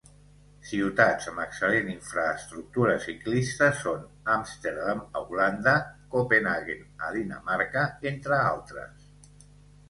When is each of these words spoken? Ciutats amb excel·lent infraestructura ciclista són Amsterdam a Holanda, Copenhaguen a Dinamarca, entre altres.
Ciutats 0.67 1.25
amb 1.31 1.41
excel·lent 1.41 1.91
infraestructura 1.95 2.95
ciclista 3.03 3.67
són 3.81 4.07
Amsterdam 4.37 5.05
a 5.21 5.23
Holanda, 5.27 5.75
Copenhaguen 6.17 6.83
a 7.09 7.13
Dinamarca, 7.19 7.85
entre 8.15 8.41
altres. 8.49 9.07